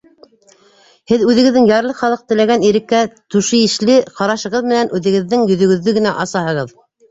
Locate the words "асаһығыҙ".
6.27-6.77